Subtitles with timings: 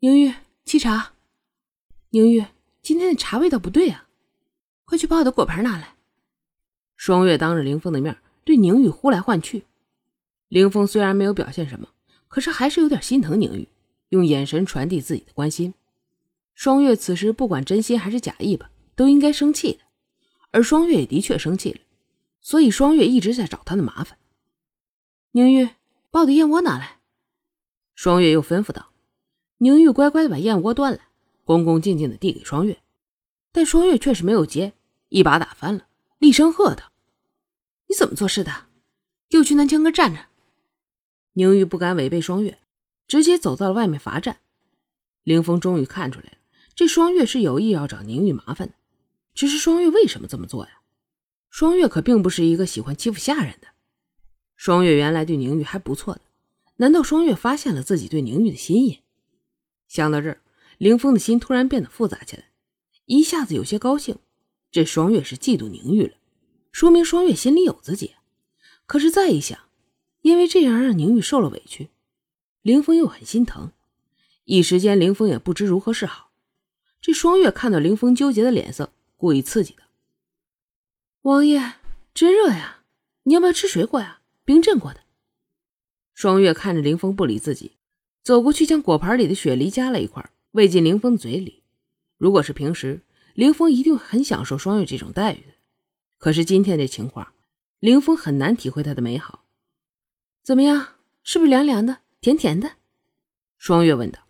[0.00, 0.32] 宁玉，
[0.64, 1.12] 沏茶。
[2.10, 2.46] 宁玉，
[2.82, 4.06] 今天的茶味道不对啊，
[4.84, 5.96] 快去把我的果盘拿来。
[6.94, 9.64] 双月当着凌风的面对宁玉呼来唤去。
[10.46, 11.88] 凌风虽然没有表现什么，
[12.28, 13.68] 可是还是有点心疼宁玉，
[14.10, 15.74] 用眼神传递自己的关心。
[16.54, 19.80] 双月此时不管真心还是假意吧，都应该生气的，
[20.52, 21.80] 而双月也的确生气了，
[22.40, 24.16] 所以双月一直在找他的麻烦。
[25.32, 25.70] 宁玉，
[26.12, 27.00] 把我的燕窝拿来。
[27.96, 28.92] 双月又吩咐道。
[29.60, 31.00] 宁玉乖乖的把燕窝端来，
[31.44, 32.78] 恭恭敬敬的递给双月，
[33.50, 34.72] 但双月却是没有接，
[35.08, 36.92] 一把打翻了，厉声喝道
[37.88, 38.66] ：“你怎么做事的？
[39.30, 40.26] 又去南墙根站着！”
[41.34, 42.60] 宁玉不敢违背双月，
[43.08, 44.38] 直接走到了外面罚站。
[45.24, 46.38] 凌风终于看出来了，
[46.76, 48.74] 这双月是有意要找宁玉麻烦的，
[49.34, 50.70] 只是双月为什么这么做呀？
[51.50, 53.66] 双月可并不是一个喜欢欺负下人的。
[54.54, 56.20] 双月原来对宁玉还不错的，
[56.76, 59.00] 难道双月发现了自己对宁玉的心意？
[59.88, 60.40] 想到这儿，
[60.76, 62.44] 凌峰的心突然变得复杂起来，
[63.06, 64.18] 一下子有些高兴。
[64.70, 66.14] 这双月是嫉妒宁玉了，
[66.70, 68.14] 说明双月心里有自己。
[68.84, 69.58] 可是再一想，
[70.20, 71.88] 因为这样让宁玉受了委屈，
[72.60, 73.72] 凌峰又很心疼。
[74.44, 76.30] 一时间，凌峰也不知如何是好。
[77.00, 79.84] 这双月看到凌峰纠结的脸色，故意刺激道
[81.22, 81.74] ：“王爷，
[82.12, 82.82] 真热呀，
[83.22, 84.20] 你要不要吃水果呀？
[84.44, 85.00] 冰镇过的。”
[86.12, 87.77] 双月看着凌峰不理自己。
[88.28, 91.62] 走过去，将果盘里的雪梨夹了一块，喂进凌风嘴里。
[92.18, 93.00] 如果是平时，
[93.32, 95.54] 凌风一定很享受双月这种待遇的。
[96.18, 97.32] 可是今天这情况，
[97.80, 99.46] 凌风很难体会它的美好。
[100.42, 102.72] 怎么样，是不是凉凉的、甜甜的？
[103.56, 104.20] 双月问道。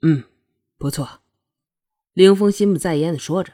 [0.00, 0.24] 嗯，
[0.78, 1.20] 不错。
[2.14, 3.52] 凌风心不在焉的说着。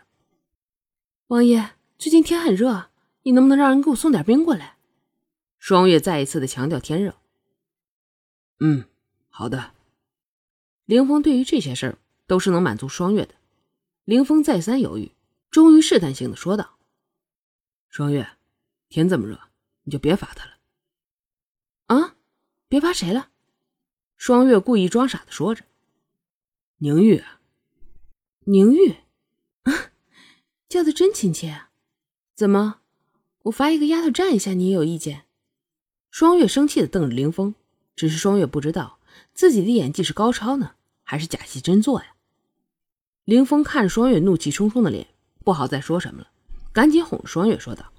[1.27, 2.91] 王爷，最近天很热，
[3.25, 4.77] 你能不能让人给我送点冰过来？
[5.59, 7.17] 双月再一次的强调天热。
[8.61, 8.85] 嗯。
[9.39, 9.75] 好的，
[10.87, 13.35] 凌峰对于这些事儿都是能满足双月的。
[14.07, 15.13] 凌峰再三犹豫，
[15.51, 16.79] 终于试探性的说道
[17.91, 18.27] ：“双月，
[18.89, 19.39] 天这么热，
[19.83, 20.53] 你就别罚他了。”
[21.89, 22.17] 啊，
[22.67, 23.29] 别罚谁了？
[24.17, 25.67] 双月故意装傻的说着
[26.81, 27.23] ：“宁玉，
[28.45, 28.97] 宁玉，
[29.65, 29.93] 啊，
[30.67, 31.73] 叫的真亲切啊！
[32.35, 32.81] 怎么，
[33.43, 35.27] 我罚一个丫头站一下，你也有意见？”
[36.11, 37.55] 双月生气的瞪着凌风，
[37.95, 38.96] 只是双月不知道。
[39.37, 42.15] 自己的演技是高超呢，还是假戏真做呀？
[43.27, 45.09] 凌峰看着双月怒气冲冲的脸，
[45.45, 46.31] 不好再说什么了，
[46.73, 47.93] 赶紧哄着双月说道：“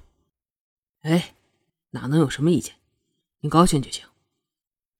[1.03, 1.35] 哎，
[1.91, 2.73] 哪能有什么意见？
[3.41, 4.03] 你高兴就行。”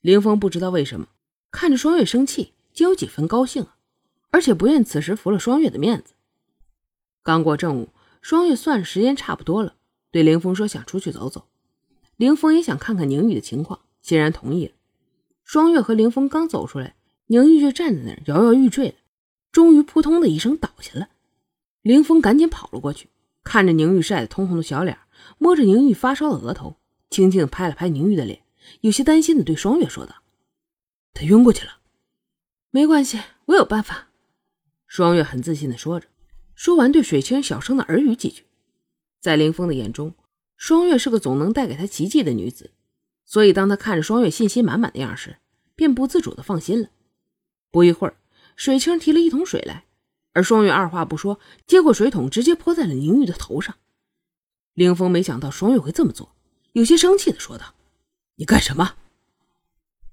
[0.02, 1.08] 凌峰不知道为什么
[1.50, 3.75] 看着双月生气，就有几分高兴啊，
[4.30, 6.14] 而且不愿此时服了双月的面子。
[7.24, 7.90] 刚过正午，
[8.22, 9.74] 双月算时间差不多了，
[10.12, 11.48] 对凌峰说想出去走走。
[12.16, 14.74] 凌峰也想看看宁宇的情况，欣然同意了。
[15.47, 16.97] 双月和凌风刚走出来，
[17.28, 18.96] 宁玉就站在那儿摇摇欲坠了，
[19.50, 21.08] 终于扑通的一声倒下了。
[21.81, 23.08] 凌风赶紧跑了过去，
[23.46, 24.97] 看着宁玉晒得通红的小脸，
[25.38, 26.75] 摸着宁玉发烧的额头，
[27.09, 28.41] 轻轻拍了拍宁玉的脸，
[28.81, 30.16] 有些担心的对双月说道
[31.16, 31.78] ：“他晕过去了。
[32.69, 34.09] ”“没关系，我有办法。”
[34.86, 36.09] 双月很自信的说着，
[36.56, 38.44] 说完对水清小声的耳语几句。
[39.22, 40.13] 在凌风的眼中，
[40.57, 42.72] 双月是个总能带给他奇迹的女子。
[43.29, 45.35] 所以，当他看着双月信心满满的样时，
[45.75, 46.88] 便不自主的放心了。
[47.69, 48.15] 不一会儿，
[48.55, 49.83] 水清提了一桶水来，
[50.31, 53.75] 而双月二话不说，接过水桶，直接泼在了宁玉的头上。
[54.73, 56.33] 凌风没想到双月会这么做，
[56.71, 57.75] 有些生气的说道
[58.38, 58.95] ：“你干什么？”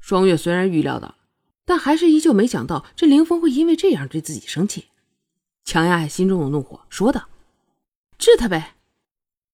[0.00, 1.18] 双月虽然预料到了，
[1.64, 4.86] 但还是依旧没想到这凌风会因为这样对自己生气，
[5.64, 7.28] 强压下心中的怒火，说道
[8.18, 8.74] ：“治他呗。”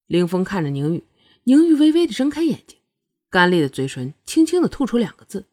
[0.08, 1.04] 凌风看着宁玉，
[1.44, 2.79] 宁玉微微的睁开眼睛。
[3.30, 5.46] 干裂的嘴唇轻轻的吐出两个字：“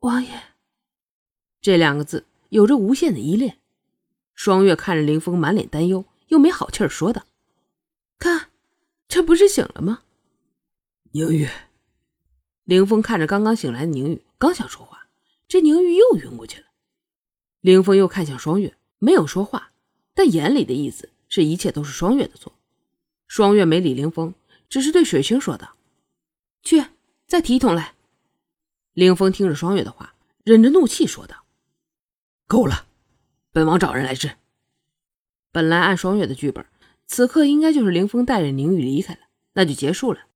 [0.00, 0.30] 王爷。”
[1.60, 3.58] 这两个字有着无限的依恋。
[4.34, 7.26] 双月看着林峰，满脸担忧，又没好气儿说道
[8.18, 8.48] ：“看，
[9.06, 10.02] 这不是醒了吗？”
[11.12, 11.48] 宁玉。
[12.64, 15.08] 凌峰看着刚刚醒来的宁玉，刚想说话，
[15.46, 16.66] 这宁玉又晕过去了。
[17.60, 19.72] 凌峰又看向双月，没有说话，
[20.14, 22.52] 但眼里的意思是一切都是双月的错。
[23.26, 24.32] 双月没理凌峰，
[24.68, 25.74] 只是对水清说道。
[26.62, 26.84] 去，
[27.26, 27.94] 再提一桶来。
[28.92, 30.14] 凌风听着双月的话，
[30.44, 31.44] 忍着怒气说道
[32.46, 32.86] ：“够了，
[33.52, 34.32] 本王找人来治。”
[35.52, 36.64] 本来按双月的剧本，
[37.06, 39.20] 此刻应该就是凌风带着宁玉离开了，
[39.54, 40.26] 那就结束了。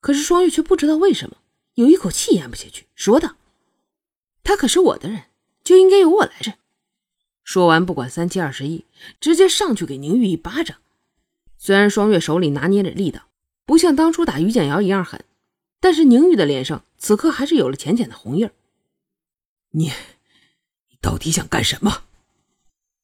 [0.00, 1.36] 可是双月却不知道为什么
[1.74, 3.36] 有一口气咽不下去，说道
[4.44, 5.24] ：“他可是我的人，
[5.62, 6.54] 就应该由我来治。”
[7.44, 8.84] 说完，不管三七二十一，
[9.18, 10.76] 直接上去给宁玉一巴掌。
[11.58, 13.28] 虽然双月手里拿捏着力道，
[13.64, 15.24] 不像当初打于简瑶一样狠。
[15.80, 18.50] 但是宁玉的脸上此刻还是有了浅浅的红印
[19.70, 22.04] 你，你到底想干什么？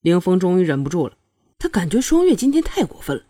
[0.00, 1.16] 凌风终于忍不住了，
[1.58, 3.24] 他感觉双月今天太过分了。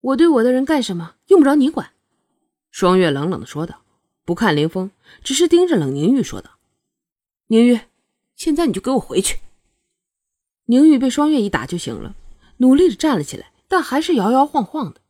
[0.00, 1.92] 我对我的人干什么，用不着你管。
[2.70, 3.82] 双月冷冷的说道，
[4.24, 4.90] 不看凌风，
[5.22, 6.58] 只是盯着冷凝玉说道
[7.48, 7.78] ：“宁玉，
[8.34, 9.38] 现在你就给我回去。”
[10.66, 12.16] 宁玉被双月一打就醒了，
[12.56, 15.00] 努力的站了起来，但还是摇摇晃晃的。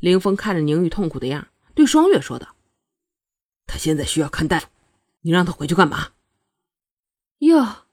[0.00, 2.54] 凌风看着宁玉痛苦的样，对双月说道
[3.66, 4.68] ：“他现在需要看大夫，
[5.22, 6.12] 你让他回去干嘛？”
[7.38, 7.86] 哟，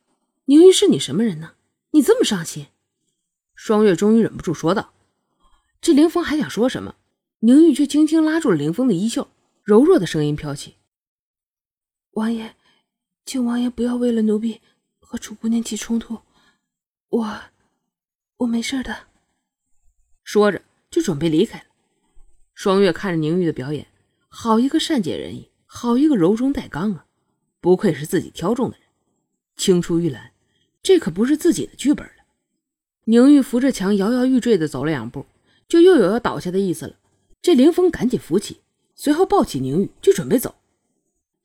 [0.45, 1.55] 宁玉是你什么人呢？
[1.91, 2.67] 你这么上心？
[3.55, 4.93] 双月终于忍不住说道。
[5.81, 6.95] 这凌风还想说什么，
[7.39, 9.29] 宁玉却轻轻拉住了凌风的衣袖，
[9.63, 10.75] 柔弱的声音飘起
[12.11, 12.55] ：“王爷，
[13.25, 14.61] 请王爷不要为了奴婢
[14.99, 16.19] 和楚姑娘起冲突，
[17.07, 17.41] 我
[18.37, 19.07] 我没事的。”
[20.23, 20.61] 说着
[20.91, 21.68] 就准备离开了。
[22.59, 23.87] 双月看着宁玉的表演，
[24.27, 27.05] 好一个善解人意，好一个柔中带刚啊！
[27.61, 28.85] 不愧是自己挑中的人，
[29.55, 30.33] 青出玉兰，
[30.83, 32.25] 这可不是自己的剧本了。
[33.05, 35.25] 宁玉扶着墙，摇摇欲坠的走了两步。
[35.69, 36.97] 就又有要倒下的意思了，
[37.41, 38.59] 这林峰赶紧扶起，
[38.93, 40.55] 随后抱起宁玉就准备走。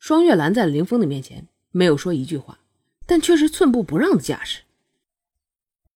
[0.00, 2.58] 双月拦在了林峰的面前，没有说一句话，
[3.06, 4.63] 但却是寸步不让的架势。